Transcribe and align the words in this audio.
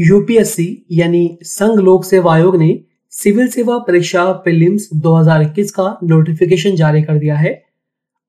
UPSC 0.00 0.86
यानी 0.90 1.38
संघ 1.42 1.80
लोक 1.80 2.04
सेवा 2.04 2.34
आयोग 2.34 2.56
ने 2.56 2.80
सिविल 3.10 3.48
सेवा 3.48 3.78
परीक्षा 3.78 4.32
प्रीलिम्स 4.32 4.88
2021 4.96 5.70
का 5.70 5.98
नोटिफिकेशन 6.04 6.76
जारी 6.76 7.02
कर 7.02 7.18
दिया 7.18 7.36
है। 7.36 7.64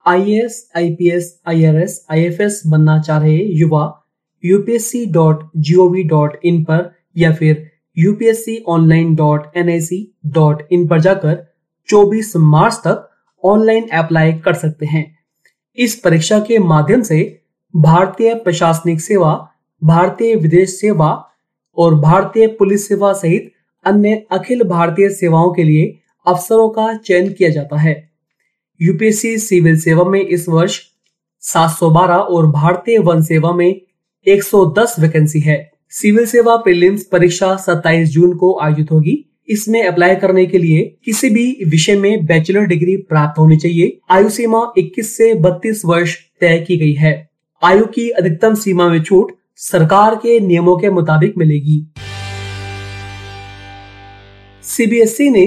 आईएएस, 0.08 0.72
आईपीएस, 0.78 1.42
आईआरएस, 1.48 2.06
आईएफएस 2.12 2.64
बनना 2.68 3.02
चाह 3.02 3.20
रहे 3.20 3.38
युवा 3.38 4.02
upsc.gov.in 4.46 6.64
पर 6.64 6.96
या 7.18 7.34
फिर 7.34 7.72
upsconline.nic.in 8.08 10.90
पर 10.90 11.02
जाकर 11.02 11.54
24 11.90 12.38
मार्च 12.38 12.74
तक 12.74 13.10
ऑनलाइन 13.44 13.88
अप्लाई 13.88 14.34
कर 14.34 14.54
सकते 14.54 14.86
हैं। 14.86 15.18
इस 15.78 15.96
परीक्षा 15.96 16.40
के 16.40 16.60
माध्यम 16.60 17.02
से 17.02 17.42
भारतीय 17.76 18.36
प्रशासनिक 18.36 19.02
सेवा 19.02 19.52
भारतीय 19.84 20.36
विदेश 20.36 20.70
सेवा 20.70 21.32
और 21.78 21.96
भारतीय 21.96 22.48
पुलिस 22.48 22.88
सेवा 22.88 23.14
सहित 23.14 23.52
अन्य 23.86 24.26
अखिल 24.32 24.64
भारतीय 24.64 25.10
सेवाओं 25.10 25.54
के 25.54 25.64
लिए 25.64 26.00
अफसरों 26.28 26.70
का 26.70 26.98
चयन 26.98 27.34
किया 27.34 27.50
जाता 27.50 27.78
है। 27.78 28.10
यूपीएससी 28.82 29.38
सिविल 29.38 29.80
सेवा 29.80 30.04
में 30.04 30.22
इस 30.22 30.50
वर्ष 30.50 30.82
712 31.42 32.16
और 32.16 32.52
भारतीय 32.52 32.98
वन 32.98 33.22
सेवा 33.22 33.54
में 33.54 33.82
110 34.28 34.96
वैकेंसी 35.00 35.40
है। 35.40 35.72
सिविल 35.90 36.26
सेवा 36.26 36.56
प्रीलिम्स 36.56 37.04
परीक्षा 37.04 37.56
27 37.56 38.10
जून 38.10 38.38
को 38.38 38.60
आयोजित 38.60 38.92
होगी। 38.92 39.26
इसमें 39.50 39.88
अप्लाई 39.88 40.16
करने 40.16 40.46
के 40.46 40.58
लिए 40.58 40.98
किसी 41.06 41.30
भी 41.30 41.60
विषय 41.68 41.96
में 41.96 42.26
बैचलर 42.26 42.66
डिग्री 42.66 42.98
प्राप्त 42.98 43.40
होनी 43.40 43.58
चाहिए। 43.58 44.00
आयु 44.10 44.30
सीमा 44.30 44.74
21 44.78 45.18
से 45.18 45.34
32 45.34 45.86
वर्ष 45.86 46.18
तय 46.42 46.66
की 46.68 46.78
गई 46.78 46.94
है। 46.94 47.30
आयु 47.64 47.86
की 47.86 48.10
अधिकतम 48.10 48.56
सीमा 48.56 48.90
में 48.90 49.04
छूट 49.04 49.32
सरकार 49.60 50.16
के 50.16 50.40
नियमों 50.40 50.78
के 50.78 50.90
मुताबिक 50.90 51.34
मिलेगी। 51.38 51.86
सीबीएसई 54.64 55.30
ने 55.30 55.46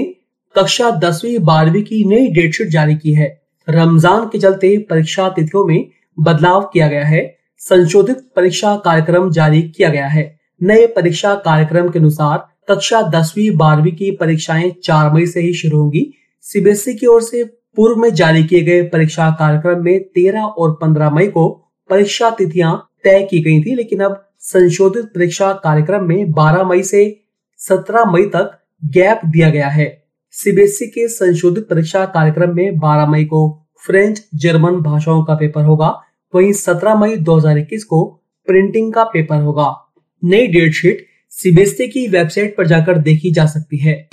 कक्षा 0.55 0.89
दसवीं, 0.91 1.37
बारहवीं 1.39 1.83
की 1.83 2.03
नई 2.05 2.27
डेटशीट 2.27 2.67
जारी 2.67 2.95
की 2.95 3.13
है। 3.13 3.27
रमज़ान 3.67 4.25
के 4.25 4.39
चलते 4.39 4.77
परीक्षा 4.89 5.29
तिथियों 5.29 5.65
में 5.65 5.87
बदलाव 6.17 6.69
किया 6.73 6.87
गया 6.87 7.05
है। 7.05 7.21
संशोधित 7.61 8.25
परीक्षा 8.35 8.75
कार्यक्रम 8.75 9.29
जारी 9.31 9.61
किया 9.61 9.89
गया 9.89 10.07
है। 10.07 10.39
नए 10.61 10.87
परीक्षा 10.87 11.35
कार्यक्रम 11.35 11.89
के 11.89 11.99
अनुसार 11.99 12.37
कक्षा 12.69 13.01
दसवीं, 13.01 13.49
बारहवीं 13.57 13.91
की 13.91 14.11
परीक्षाएँ 14.11 14.71
चार 14.83 15.13
मई 15.13 15.25
से 15.25 15.41
ही 15.41 15.53
शुरू 15.53 15.77
होंगी। 15.77 16.05
सीबीएसई 16.45 16.93
की 16.93 17.05
ओर 17.05 17.21
से 17.21 17.43
पूर्व 17.75 18.01
में 18.01 18.13
जारी 18.13 18.43
किए 18.43 18.61
गए 18.61 18.83
परीक्षा 18.83 19.29
कार्यक्रम 19.31 19.83
में 19.83 19.99
तेरह 20.03 20.41
और 20.41 20.77
पंद्रह 20.81 21.09
मई 21.09 21.27
को 21.27 21.49
परीक्षा 21.89 22.29
तिथियाँ 22.29 22.88
तय 23.03 23.27
की 23.31 23.41
गई 23.41 23.61
थी, 23.61 23.75
लेकिन 23.75 23.99
अब 23.99 24.25
संशोधित 24.39 25.05
परीक्षा 25.05 25.53
कार्यक्रम 25.53 26.03
में 26.03 26.31
12 26.31 26.63
मई 26.63 26.83
से 26.83 27.21
17 27.57 28.05
मई 28.05 28.23
तक 28.23 28.59
गैप 28.85 29.21
दिया 29.25 29.49
गया 29.49 29.67
है। 29.67 30.03
सीबीएसई 30.31 30.85
के 30.87 31.07
संशोधित 31.07 31.67
परीक्षा 31.69 32.05
कार्यक्रम 32.05 32.55
में 32.55 32.77
12 32.77 33.05
मई 33.05 33.23
को 33.23 33.67
फ्रेंच 33.85 34.23
जर्मन 34.35 34.71
भाषाओं 34.71 35.23
का 35.23 35.33
पेपर 35.33 35.63
होगा, 35.63 36.01
वहीं 36.35 36.53
17 36.53 36.95
मई 36.95 37.15
2021 37.17 37.83
को 37.83 38.05
प्रिंटिंग 38.47 38.93
का 38.93 39.03
पेपर 39.03 39.41
होगा। 39.41 39.93
नई 40.23 40.47
डेट 40.47 40.73
शीट 40.73 41.05
सीबीएसई 41.29 41.87
की 41.87 42.07
वेबसाइट 42.07 42.57
पर 42.57 42.67
जाकर 42.67 42.97
देखी 42.97 43.31
जा 43.31 43.45
सकती 43.45 43.77
है। 43.77 44.09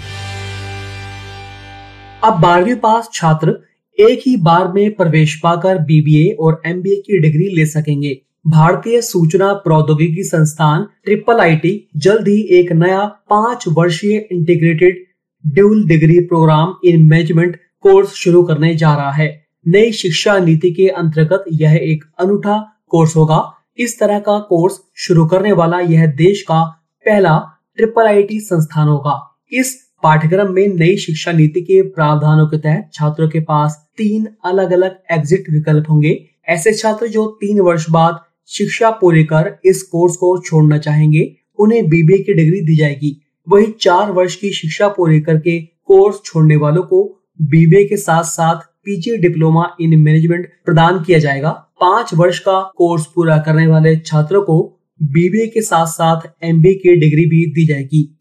अब 2.24 2.40
बारहवीं 2.40 2.74
पास 2.74 3.10
छात्र 3.12 3.58
एक 3.98 4.22
ही 4.26 4.36
बार 4.36 4.72
में 4.72 4.94
प्रवेश 4.94 5.40
पाकर 5.42 5.78
बीबीए 5.78 6.30
और 6.30 6.62
एमबीए 6.66 6.96
की 6.96 7.18
डिग्री 7.18 7.48
ले 7.56 7.66
सकेंगे। 7.66 8.22
भारतीय 8.46 9.00
सूचना 9.02 9.52
प्रौद्योगिकी 9.52 10.22
संस्थान 10.24 10.82
ट्रिपल 11.04 11.40
आईटी 11.40 11.70
जल्द 11.96 12.28
ही 12.28 12.40
एक 12.58 12.70
नया 12.72 13.04
पाँच 13.30 13.64
वर्षीय 13.68 14.16
integrated 14.32 14.98
dual 15.44 15.82
degree 15.86 16.18
program 16.24 16.74
in 16.84 17.02
management 17.02 17.56
course 17.80 18.12
शुरू 18.14 18.42
करने 18.42 18.74
जा 18.74 18.94
रहा 18.94 19.10
है। 19.12 19.28
नई 19.66 19.92
शिक्षा 19.92 20.38
नीति 20.38 20.70
के 20.70 20.86
अंतर्गत 20.88 21.44
यह 21.52 21.74
एक 21.74 22.04
अनूठा 22.18 22.58
कोर्स 22.88 23.16
होगा। 23.16 23.40
इस 23.78 23.98
तरह 24.00 24.18
का 24.18 24.38
कोर्स 24.38 24.78
शुरू 24.96 25.26
करने 25.26 25.52
वाला 25.52 25.80
यह 25.80 26.06
देश 26.16 26.42
का 26.42 26.62
पहला 27.06 27.36
ट्रिपल 27.76 28.06
आईटी 28.06 28.38
संस्थान 28.40 28.88
होगा। 28.88 29.18
इस 29.52 29.74
पाठ्यक्रम 30.02 30.52
में 30.52 30.66
नई 30.68 30.96
शिक्षा 30.96 31.32
नीति 31.32 31.60
के 31.60 31.80
प्रावधानों 31.88 32.46
के 32.46 32.58
तहत 32.58 32.90
छात्रों 32.94 33.28
के 33.28 33.40
पास 33.40 33.76
तीन 33.98 34.28
अलग 34.44 34.72
अलग 34.72 34.96
एग्जिट 35.10 35.50
विकल्प 35.50 35.90
होंगे। 35.90 36.16
ऐसे 36.48 36.72
छात्र 36.74 37.06
जो 37.08 37.26
तीन 37.40 37.60
वर्ष 37.60 37.90
बाद 37.90 38.20
शिक्षा 38.46 38.90
पूरी 38.90 39.24
कर 39.24 39.58
इस 39.64 39.82
कोर्स 39.82 40.16
को 40.16 40.42
छोड़ना 40.42 40.78
चाहेंगे, 40.78 41.36
उन्हें 41.58 41.88
बीबीए 41.88 42.18
की 42.18 42.34
डिग्री 42.34 42.60
दी 42.60 42.76
जाएगी। 42.76 43.22
वही 43.48 43.66
चार 43.80 44.10
वर्ष 44.10 44.36
की 44.36 44.50
शिक्षा 44.50 44.88
पूरी 44.88 45.20
करके 45.20 45.60
कोर्स 45.60 46.20
छोड़ने 46.24 46.56
वालों 46.56 46.82
को 46.82 47.22
बीबीए 47.42 47.84
के 47.84 47.96
साथ 47.96 48.22
साथ 48.22 48.56
पीजी 48.56 49.16
डिप्लोमा 49.16 49.76
इन 49.80 49.98
मैनेजमेंट 49.98 50.48
प्रदान 50.64 51.04
किया 51.04 51.18
जाएगा। 51.18 51.50
पाँच 51.50 52.14
वर्ष 52.14 52.38
का 52.38 52.72
कोर्स 52.76 53.06
पूरा 53.06 53.38
करने 53.38 53.66
वाले 53.66 53.96
छात्रों 53.96 54.42
को 54.42 54.80
बीबीए 55.02 55.46
के 55.46 55.60
साथ 55.60 55.86
साथ 55.86 56.20
एमबीए 56.44 56.74
की 56.74 56.96
डिग्री 56.96 57.26
भी 57.26 57.46
दी 57.46 57.66
जाएगी। 57.66 58.18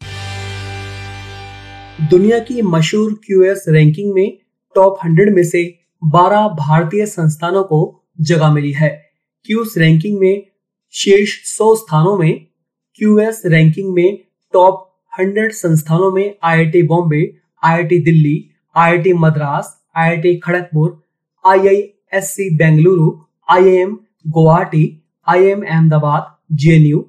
दुनिया 2.10 2.38
की 2.38 2.62
मशहूर 2.62 3.20
क्यूएस 3.26 3.64
रैंकिंग 3.68 4.14
में 4.14 4.38
टॉप 4.74 4.98
100 5.06 5.34
में 5.34 5.44
से 5.44 5.78
12 6.04 6.48
भारतीय 6.48 7.06
संस्थानों 7.06 7.62
को 7.62 8.04
जगह 8.20 8.52
मिली 8.52 8.72
है। 8.72 9.05
क्यूस 9.46 9.74
रैंकिंग 9.78 10.18
में 10.20 10.42
शीर्ष 10.94 11.32
100 11.48 11.74
स्थानों 11.76 12.16
में 12.18 12.34
क्यूएस 12.98 13.42
रैंकिंग 13.46 13.92
में 13.94 14.18
टॉप 14.54 14.82
100 15.20 15.50
संस्थानों 15.54 16.10
में 16.12 16.34
IIT 16.44 16.82
Bombay 16.92 17.20
IIT 17.62 17.98
Delhi 18.04 18.34
IIT 18.76 19.12
Madras 19.24 19.72
IIT 19.96 20.36
Kharagpur 20.44 20.90
IISc 21.44 22.48
Bengaluru 22.56 23.10
IIM 23.48 23.96
Guwahati 24.36 24.84
IIM 25.26 25.62
Ahmedabad 25.64 26.34
JNU 26.62 27.00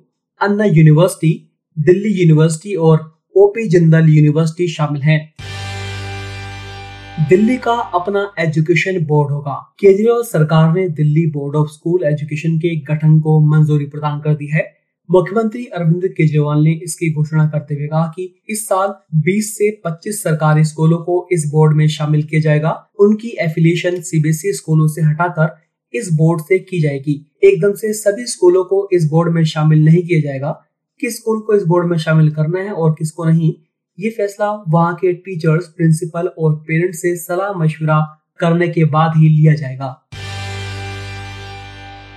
Anna 0.42 0.66
university 0.66 1.34
Delhi 1.78 2.14
university 2.22 2.76
और 2.88 2.98
ओपी 3.36 3.68
जिंदल 3.70 4.10
यूनिवर्सिटी 4.10 4.68
शामिल 4.68 5.02
हैं। 5.02 5.20
दिल्ली 7.30 7.58
का 7.58 7.72
अपना 7.72 8.34
एजुकेशन 8.40 9.06
बोर्ड 9.06 9.32
होगा। 9.32 9.76
केजरीवाल 9.80 10.24
सरकार 10.24 10.74
ने 10.74 10.90
Delhi 10.90 11.26
board 11.26 11.56
of 11.56 11.68
school 11.68 12.04
education 12.04 12.58
के 12.58 12.76
गठन 12.76 13.20
को 13.20 13.40
मंजूरी 13.40 13.86
प्रदान 13.86 14.20
कर 14.20 14.34
दी 14.34 14.48
है। 14.48 14.74
मुख्यमंत्री 15.12 15.66
अरविंद 15.66 16.02
केजरीवाल 16.08 16.64
ने 16.64 16.72
इसकी 16.84 17.14
घोषणा 17.14 17.48
करते 17.48 17.76
हुए 17.76 17.88
कहा 17.88 18.14
कि 18.16 18.44
इस 18.50 18.68
साल 18.68 18.94
20 19.16 19.58
से 19.58 19.82
25 19.86 20.24
सरकारी 20.24 20.64
स्कूलों 20.64 20.98
को 20.98 21.28
इस 21.32 21.50
बोर्ड 21.52 21.74
में 21.74 21.88
शामिल 21.88 22.24
किया 22.24 22.42
जाएगा। 22.42 22.90
उनकी 23.00 23.28
एफिलिएशन 23.28 24.02
सीबीएसई 24.02 24.54
स्कूलों 24.54 24.88
से 24.88 25.02
हटाकर 25.02 25.58
इस 25.94 26.10
बोर्ड 26.14 26.42
से 26.42 26.60
की 26.60 26.82
जाएगी। 26.82 27.32
एकदम 27.44 27.74
से 27.74 27.94
सभी 27.94 28.26
स्कूलों 28.26 28.64
को 28.64 28.90
इस 28.94 29.10
बोर्ड 29.10 29.34
में 29.34 29.44
शामिल 29.44 29.86
नहीं 29.86 30.04
किया 30.04 30.20
जाएगा। 30.20 30.64
किस 31.00 31.18
स्कूल 31.18 31.40
को 31.40 31.54
इस 31.54 31.64
बोर्ड 31.64 31.88
में 31.88 31.98
शामिल 31.98 32.32
करना 32.32 32.60
है 32.60 32.72
और 32.72 32.96
किसको 33.00 33.26
नहीं 33.26 33.54
ये 34.00 34.10
फैसला 34.10 34.52
वहाँ 34.68 34.94
के 34.96 35.12
टीचर्स 35.16 35.68
प्रिंसिपल 35.68 36.28
और 36.28 36.56
पेरेंट्स 36.58 37.00
से 37.02 37.16
सलाह 37.18 37.54
मशवरा 37.54 38.00
करने 38.40 38.68
के 38.68 38.84
बाद 38.86 39.16
ही 39.18 39.30
लिया 39.30 39.54
जाएगा। 39.54 39.86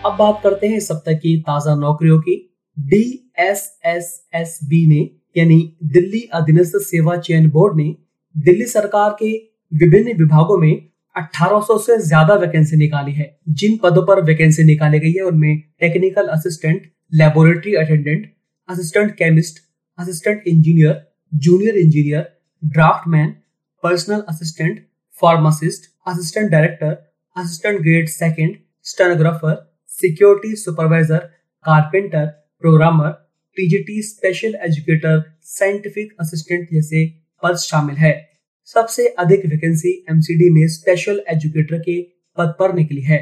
अब 0.06 0.16
बात 0.18 0.40
करते 0.42 0.66
हैं 0.66 0.80
सप्ताह 0.80 1.14
की 1.14 1.36
ताज़ा 1.40 1.74
नौकरियों 1.76 2.18
की। 2.20 2.36
D 2.76 3.02
S 3.38 3.64
S 3.86 4.12
S 4.34 4.58
B 4.64 4.86
ने, 4.86 5.00
यानी 5.36 5.76
दिल्ली 5.84 6.22
अधीनस्थ 6.34 6.76
सेवा 6.82 7.16
चयन 7.18 7.50
बोर्ड 7.50 7.76
ने, 7.76 7.94
दिल्ली 8.34 8.66
सरकार 8.66 9.16
के 9.22 9.32
विभिन्न 9.72 10.16
विभागों 10.18 10.58
में 10.58 10.72
1800 11.16 11.78
से 11.78 11.98
ज़्यादा 11.98 12.34
वैकेंसी 12.36 12.76
निकाली 12.76 13.12
है। 13.12 13.36
जिन 13.50 13.78
पदों 13.82 14.06
पर 14.06 14.22
वैकेंसी 14.24 14.64
निकाली 14.64 14.98
गई 15.00 15.12
है, 15.12 15.22
उनमें 15.22 15.60
technical 15.80 16.26
assistant 16.28 16.90
laboratory 17.12 17.74
attendant 17.76 18.32
assistant 18.68 19.14
chemist 19.14 19.68
assistant 19.98 20.42
engineer 20.46 21.09
junior 21.32 21.76
engineer 21.76 22.22
draftman 22.62 23.30
personal 23.82 24.22
assistant 24.28 24.78
pharmacist 25.20 25.90
assistant 26.06 26.50
director 26.50 26.94
assistant 27.36 27.80
grade 27.80 28.08
second 28.08 28.54
stenographer 28.82 29.54
security 29.88 30.56
supervisor 30.56 31.18
carpenter 31.64 32.26
programmer 32.60 33.10
TGT 33.56 34.02
special 34.02 34.54
educator 34.62 35.22
scientific 35.42 36.12
assistant 36.20 36.68
जैसे 36.72 37.04
पद 37.42 37.56
शामिल 37.56 37.96
है। 37.96 38.30
सबसे 38.64 39.06
अधिक 39.08 39.46
वैकेंसी 39.46 39.92
एमसीडी 40.10 40.50
में 40.50 40.66
special 40.68 41.22
educator 41.28 41.78
के 41.78 42.00
पद 42.36 42.54
पर 42.58 42.74
निकली 42.74 43.02
है। 43.02 43.20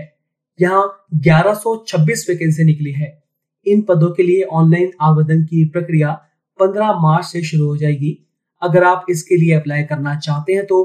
यहाँ 0.61 1.09
1126 1.27 2.29
वैकेंसी 2.31 2.65
निकली 2.65 2.93
है। 2.93 3.23
इन 3.67 3.83
पदों 3.83 4.11
के 4.15 4.23
लिए 4.23 4.43
ऑनलाइन 4.43 4.91
आवेदन 5.01 5.45
की 5.45 5.65
प्रक्रिया 5.69 6.28
15 6.61 7.01
मार्च 7.01 7.27
से 7.27 7.43
शुरू 7.43 7.67
हो 7.67 7.77
जाएगी। 7.77 8.17
अगर 8.63 8.85
आप 8.85 9.07
इसके 9.11 9.37
लिए 9.37 9.55
अप्लाई 9.55 9.83
करना 9.83 10.15
चाहते 10.17 10.53
हैं 10.53 10.67
तो 10.67 10.85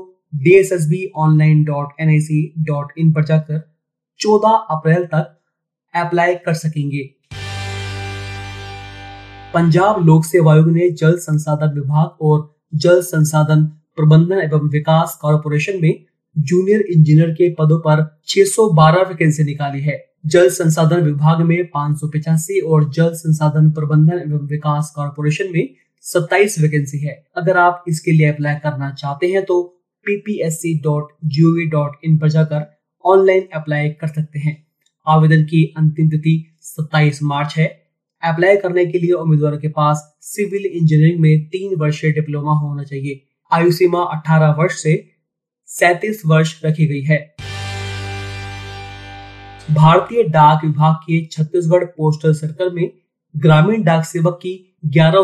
इन 2.98 3.12
पर 3.14 3.24
जाकर 3.24 3.60
14 4.20 4.56
अप्रैल 4.70 5.06
तक 5.06 5.38
अप्लाई 5.94 6.36
कर 6.36 6.54
सकेंगे। 6.54 7.04
पंजाब 9.54 10.06
लोक 10.06 10.26
सेवा 10.26 10.54
आयोग 10.54 10.70
ने 10.70 10.90
जल 10.92 11.18
संसाधन 11.20 11.74
विभाग 11.76 12.22
और 12.22 12.50
जल 12.76 13.02
संसाधन 13.02 13.66
प्रबंधन 13.96 14.40
एवं 14.40 14.70
विकास 14.70 15.18
कॉरपोरेशन 15.22 15.80
में 15.82 16.06
जूनियर 16.38 16.82
इंजीनियर 16.82 17.30
के 17.30 17.50
पदों 17.50 17.80
पर 17.80 18.22
612 18.28 19.10
वैकेंसी 19.10 19.44
निकाली 19.44 19.82
है। 19.82 20.06
जल 20.26 20.50
संसाधन 20.50 21.02
विभाग 21.02 21.42
में 21.42 21.66
पाँच 21.66 22.02
और 22.66 22.92
जल 22.92 23.14
संसाधन 23.14 23.72
प्रबंधन 23.72 24.14
एवं 24.14 24.48
विकास 24.48 24.94
कारपोरेशन 24.96 25.52
में 25.52 25.70
27 26.02 26.62
वैकेंसी 26.62 26.98
है। 26.98 27.26
अगर 27.38 27.58
आप 27.58 27.84
इसके 27.88 28.12
लिए 28.12 28.28
अप्लाई 28.28 28.56
करना 28.56 28.92
चाहते 28.92 29.28
हैं 29.28 29.46
तो 29.46 29.82
ppsc.gov.in 30.12 32.20
पर 32.20 32.30
जाकर 32.30 32.80
ऑनलाइन 33.06 33.48
अप्लाई 33.54 33.90
कर 33.90 34.08
सकते 34.08 34.40
हैं। 34.40 34.68
आवेदन 35.08 35.44
की 35.44 35.74
अंतिम 35.78 36.10
तिथि 36.10 36.58
27 36.62 37.20
मार्च 37.24 37.54
है। 37.58 37.84
अप्लाई 38.24 38.58
करने 38.58 38.86
के 38.86 39.00
लिए 39.00 39.12
उम्मीदवारों 39.12 39.58
के 39.58 39.68
पास 39.68 40.18
सिविल 40.22 40.66
इंजीनियरिंग 40.66 41.20
में 41.20 41.46
तीन 41.46 41.80
वर्षीय 41.80 42.12
डिप्लोमा 42.12 42.52
होना 42.52 42.84
चाहिए। 42.84 43.24
आयु 43.52 43.72
सीमा 43.72 44.00
18 44.00 44.50
वर्ष 44.50 44.84
से 44.84 45.13
सैतीस 45.80 46.22
वर्ष 46.26 46.62
रखी 46.66 46.86
गई 46.86 47.02
है। 47.02 47.36
भारतीय 49.72 50.24
डाक 50.24 50.66
विभाग 50.66 50.96
के 50.96 51.26
छत्तीसगढ़ 51.26 51.84
पोस्टल 51.84 52.34
सर्कल 52.34 52.76
में 52.76 52.92
ग्रामीण 53.38 53.84
डाक 53.84 54.06
सेवक 54.06 54.34
की 54.34 54.78
ग्यारह 54.86 55.18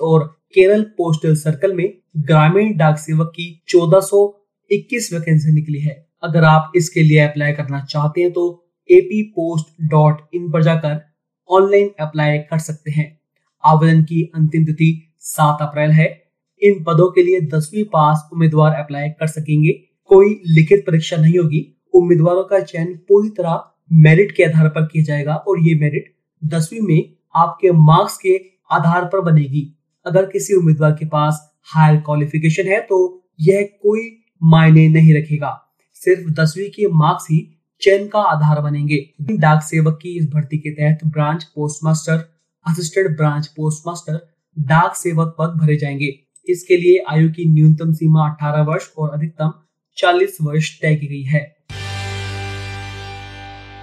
और 0.00 0.40
केरल 0.54 0.82
पोस्टल 0.82 1.34
सर्कल 1.34 1.72
में 1.72 1.94
ग्रामीण 2.16 2.76
डाक 2.76 2.98
सेवक 2.98 3.26
की 3.26 3.64
1421 3.68 5.12
वैकेंसी 5.12 5.52
निकली 5.52 5.78
है। 5.78 6.06
अगर 6.22 6.44
आप 6.44 6.72
इसके 6.76 7.02
लिए 7.02 7.18
अप्लाई 7.18 7.52
करना 7.52 7.84
चाहते 7.84 8.20
हैं 8.20 8.32
तो 8.32 8.68
एपी 8.90 9.22
पोस्ट 9.22 9.82
डॉट 9.82 10.20
इन 10.34 10.50
पर 10.50 10.62
जाकर 10.62 11.14
ऑनलाइन 11.50 11.90
अप्लाई 12.00 12.38
कर 12.38 12.58
सकते 12.58 12.90
हैं। 12.90 13.20
आवेदन 13.64 14.02
की 14.02 14.32
अंतिम 14.34 14.64
तिथि 14.64 15.16
सात 15.18 15.58
अप्रैल 15.60 15.90
है। 15.90 16.17
इन 16.62 16.82
पदों 16.84 17.10
के 17.12 17.22
लिए 17.22 17.40
दसवीं 17.48 17.84
पास 17.84 18.28
उम्मीदवार 18.32 18.74
अप्लाई 18.74 19.08
कर 19.10 19.26
सकेंगे। 19.26 19.72
कोई 20.10 20.40
लिखित 20.46 20.84
परीक्षा 20.86 21.16
नहीं 21.16 21.38
होगी। 21.38 21.66
उम्मीदवारों 21.94 22.44
का 22.44 22.60
चयन 22.60 22.94
पूरी 23.08 23.28
तरह 23.28 23.62
मेरिट 23.92 24.32
के 24.32 24.44
आधार 24.44 24.68
पर 24.68 24.86
किया 24.86 25.04
जाएगा 25.04 25.34
और 25.34 25.60
ये 25.60 25.74
मेरिट 25.74 26.14
दसवीं 26.42 26.80
में 26.80 27.12
आपके 27.34 27.70
मार्क्स 27.72 28.16
के 28.16 28.40
आधार 28.70 29.04
पर 29.04 29.20
बनेगी। 29.20 29.62
अगर 30.06 30.26
किसी 30.26 30.54
उम्मीदवार 30.54 30.92
के 30.92 31.06
पास 31.06 31.40
हायर 31.74 32.00
क्वालिफिकेशन 32.00 32.68
है 32.68 32.80
तो 32.80 32.98
यह 33.40 33.68
कोई 33.82 34.10
मायने 34.42 34.88
नहीं 34.88 35.14
रखेगा। 35.14 35.50
सिर्फ़ 35.96 36.30
दसवीं 36.32 36.68
के 36.70 36.88
मार्क्स 36.88 37.26
ही 37.30 37.38
चयन 37.82 38.06
का 38.08 38.20
आधार 38.20 38.60
बनेंगे। 38.60 38.98
डाक 39.22 39.62
सेवक 39.62 39.98
की 40.02 40.16
इस 40.18 40.28
भर्ती 40.30 40.58
के 40.58 40.70
तहत 40.70 40.98
branch 41.04 41.44
postmaster 41.44 42.24
assistant 42.66 43.16
branch 43.16 43.46
postmaster 43.46 44.20
डाक 44.56 44.96
सेवक 44.96 45.34
पद 45.38 45.58
भरे 45.60 45.76
जाएँगे। 45.76 46.18
इसके 46.48 46.76
लिए 46.76 47.04
आयु 47.10 47.30
की 47.30 47.44
न्यूनतम 47.52 47.92
सीमा 47.92 48.36
18 48.36 48.66
वर्ष 48.66 48.88
और 48.98 49.10
अधिकतम 49.10 49.52
40 49.98 50.36
वर्ष 50.42 50.80
तय 50.80 50.94
की 50.94 51.06
गई 51.06 51.22
है। 51.22 51.56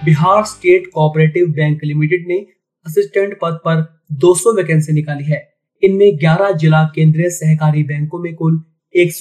Bihar 0.04 0.44
state 0.44 0.86
cooperative 0.94 1.46
bank 1.46 1.80
limited 1.84 2.24
ने 2.28 2.46
असिस्टेंट 2.86 3.38
पद 3.42 3.58
पर 3.64 4.04
200 4.12 4.56
वैकेंसी 4.56 4.92
निकाली 4.92 5.24
है। 5.24 5.52
इनमें 5.82 6.18
11 6.18 6.52
जिला 6.52 6.84
केंद्रीय 6.94 7.30
सहकारी 7.30 7.82
बैंकों 7.82 8.18
में 8.18 8.34
कुल 8.34 8.62
एक 8.94 9.12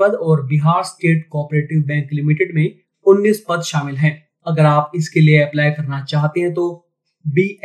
पद 0.00 0.14
और 0.14 0.46
Bihar 0.46 0.82
state 0.84 1.28
cooperative 1.30 1.82
bank 1.82 2.08
limited 2.12 2.54
में 2.54 2.78
19 3.06 3.38
पद 3.48 3.62
शामिल 3.62 3.96
हैं। 3.96 4.28
अगर 4.46 4.66
आप 4.66 4.92
इसके 4.94 5.20
लिए 5.20 5.40
अप्लाई 5.42 5.70
करना 5.70 6.04
चाहते 6.04 6.40
हैं 6.40 6.54
तो 6.54 6.88
बी 7.26 7.58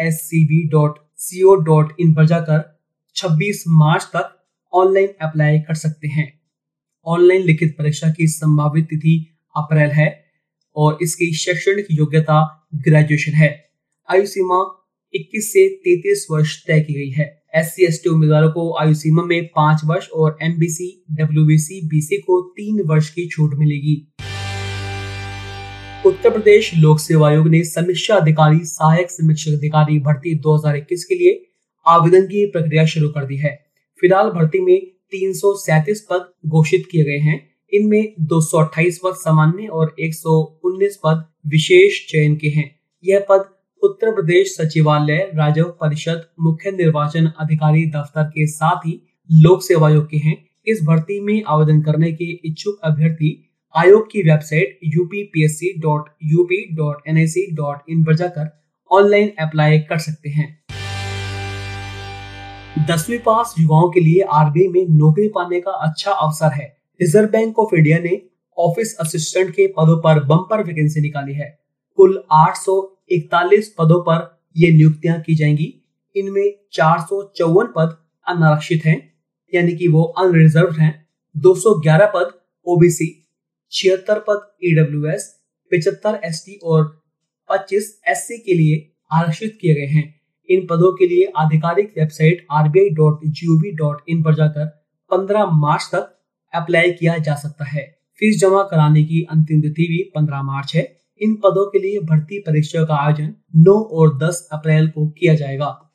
पर 2.13 2.25
जाकर 2.25 2.79
26 3.15 3.63
मार्च 3.67 4.03
तक 4.03 4.42
ऑनलाइन 4.73 5.07
अप्लाई 5.21 5.59
कर 5.59 5.73
सकते 5.73 6.07
हैं। 6.07 6.39
ऑनलाइन 7.05 7.41
लिखित 7.41 7.75
परीक्षा 7.77 8.09
की 8.09 8.27
संभावित 8.27 8.85
तिथि 8.85 9.35
अप्रैल 9.57 9.89
है 9.89 10.25
और 10.75 10.97
इसकी 11.01 11.33
शैक्षणिक 11.33 11.87
योग्यता 11.91 12.67
ग्रेजुएशन 12.75 13.31
है। 13.31 13.69
आयु 14.11 14.25
सीमा 14.25 14.89
21 15.13 15.53
से 15.53 15.69
33 15.69 16.27
वर्ष 16.31 16.67
तय 16.67 16.79
की 16.79 16.93
गई 16.93 17.09
है। 17.09 17.43
एस 17.55 17.75
सी 17.75 17.85
एस 17.85 18.01
टी 18.03 18.09
उम्मीदवारों 18.09 18.51
को 18.51 18.77
आयु 18.81 18.93
सीमा 18.93 19.23
में 19.23 19.47
पाँच 19.47 19.81
वर्ष 19.85 20.09
और 20.09 20.37
M 20.41 20.59
B 20.59 20.67
C 20.67 21.05
W 21.11 21.45
B 21.45 21.57
C 21.57 21.87
B 21.87 22.01
C 22.01 22.17
को 22.17 22.41
तीन 22.41 22.81
वर्ष 22.81 23.09
की 23.09 23.27
छूट 23.27 23.55
मिलेगी। 23.55 24.07
उत्तर 26.05 26.29
प्रदेश 26.29 26.75
लोक 26.75 26.99
सेवा 26.99 27.29
आयोग 27.29 27.47
ने 27.47 27.63
समीक्षा 27.63 28.15
अधिकारी, 28.15 28.59
सहायक 28.59 29.11
समीक्षा 29.11 29.51
अधिकारी 29.51 29.99
भर्ती 29.99 30.35
2021 30.35 31.05
के 31.05 31.15
लिए 31.15 31.51
आवेदन 31.87 32.25
की 32.25 32.45
प्रक्रिया 32.45 32.85
शुरू 32.85 33.09
कर 33.09 33.25
दी 33.25 33.37
है। 33.37 33.62
फ़िलहाल 34.03 34.29
भर्ती 34.29 34.59
में 34.59 34.85
तीन 34.85 35.33
सौ 35.33 35.53
सैंतीस 35.53 36.07
पद 36.09 36.33
घोषित 36.45 36.83
किए 36.91 37.03
गए 37.03 37.17
हैं। 37.17 37.49
इनमें 37.73 38.13
228 38.19 38.99
पद 39.03 39.13
सामान्य 39.13 39.67
और 39.67 39.95
119 39.99 40.95
पद 40.95 41.25
विशेष 41.47 42.11
चयन 42.11 42.35
के 42.35 42.47
हैं। 42.47 42.79
यह 43.05 43.25
पद 43.29 43.45
उत्तर 43.83 44.11
प्रदेश 44.11 44.57
सचिवालय 44.61 45.31
राजव 45.35 45.63
परिषद, 45.63 46.25
मुख्य 46.39 46.71
निर्वाचन 46.71 47.25
अधिकारी 47.39 47.85
दफ्तर 47.85 48.23
के 48.23 48.47
साथ 48.47 48.75
ही 48.75 49.07
लोक 49.31 49.63
सेवा 49.63 49.87
आयोग 49.87 50.09
के 50.09 50.17
हैं। 50.17 50.49
इस 50.67 50.83
भर्ती 50.83 51.19
में 51.19 51.43
आवेदन 51.47 51.81
करने 51.81 52.11
के 52.11 52.25
इच्छुक 52.25 52.79
अभ्यर्थी 52.83 53.49
आयोग 53.77 54.11
की 54.11 54.21
वेबसाइट 54.21 54.79
इन 57.89 58.03
पर 58.03 58.15
जाकर 58.15 58.63
ऑनलाइन 58.91 59.31
अप्लाई 59.39 59.79
कर 59.79 59.97
सकते 59.97 60.29
हैं। 60.29 60.62
दसवीं 62.79 63.17
पास 63.19 63.55
युवाओं 63.59 63.89
के 63.89 63.99
लिए 63.99 64.21
आरबीआई 64.21 64.67
में 64.67 64.97
नौकरी 64.97 65.27
पाने 65.27 65.61
का 65.61 65.71
अच्छा 65.71 66.11
अवसर 66.11 66.51
है। 66.51 66.77
रिज़र्व 67.01 67.27
बैंक 67.27 67.59
ऑफ़ 67.59 67.75
इंडिया 67.75 67.99
ने 67.99 68.21
ऑफ़िस 68.57 68.97
असिस्टेंट 68.99 69.51
के 69.51 69.67
पदों 69.67 69.97
पर 70.01 70.23
बम्पर 70.23 70.63
वैकेंसी 70.63 71.01
निकाली 71.01 71.33
है। 71.33 71.59
कुल 71.95 72.23
841 72.31 73.69
पदों 73.77 73.99
पर 74.01 74.41
ये 74.57 74.71
नियुक्तियाँ 74.71 75.21
की 75.21 75.35
जाएँगी। 75.35 75.73
इनमें 76.15 76.53
चार 76.73 76.99
सौ 76.99 77.33
चौवन 77.35 77.65
पद 77.65 77.97
अनारक्षित 78.27 78.85
हैं, 78.85 79.13
यानी 79.53 79.71
कि 79.71 79.87
वो 79.87 80.03
अनरिजर्व 80.03 80.73
हैं। 80.73 81.07
211 81.37 82.05
पद 82.05 82.33
ओबीसी, 82.67 83.27
छिहत्तर 83.71 84.19
पद 84.19 84.51
ईडब्ल्यूएस 84.63 85.41
पिछहत्तर 85.71 86.19
एसटी 86.25 86.59
और 86.63 87.03
25 87.49 88.01
एससी 88.07 88.37
के 88.37 88.53
लिए 88.53 88.91
आरक्षित 89.11 89.57
किए 89.61 89.75
गए 89.75 89.85
हैं। 89.85 90.22
इन 90.53 90.67
पदों 90.67 90.91
के 90.93 91.07
लिए 91.07 91.31
आधिकारिक 91.37 91.93
वेबसाइट 91.97 92.45
इन 94.09 94.23
पर 94.23 94.35
जाकर 94.35 94.65
15 95.11 95.45
मार्च 95.51 95.89
तक 95.91 96.19
अप्लाई 96.53 96.91
किया 96.91 97.17
जा 97.17 97.35
सकता 97.35 97.65
है। 97.65 97.97
फ़ीस 98.19 98.39
जमा 98.41 98.63
कराने 98.63 99.03
की 99.03 99.27
अंतिम 99.31 99.61
तिथि 99.61 99.83
भी 99.83 100.11
15 100.15 100.41
मार्च 100.41 100.75
है। 100.75 100.97
इन 101.21 101.35
पदों 101.35 101.65
के 101.65 101.79
लिए 101.79 101.99
भर्ती 101.99 102.39
परीक्षा 102.39 102.83
का 102.83 102.95
आयोजन 102.95 103.33
9 103.55 103.75
और 103.91 104.17
10 104.17 104.49
अप्रैल 104.53 104.89
को 104.89 105.07
किया 105.09 105.35
जाएगा। 105.35 105.89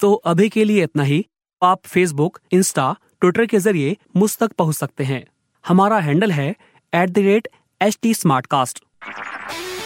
तो 0.00 0.12
अभी 0.12 0.48
के 0.48 0.64
लिए 0.64 0.84
इतना 0.84 1.02
ही। 1.02 1.26
आप 1.62 1.80
फेसबुक 1.86 2.38
इंस्टा 2.52 2.96
ट्विटर 3.20 3.46
के 3.46 3.58
ज़रिए 3.58 3.96
मुझ 4.16 4.38
तक 4.38 4.52
पहुँच 4.52 4.74
सकते 4.74 5.04
हैं। 5.04 5.24
हमारा 5.68 5.98
हैंडल 5.98 6.30
है 6.30 6.54
at 6.94 7.10
the 7.10 7.18
rate 7.18 7.48
H 7.82 7.98
T 8.02 8.14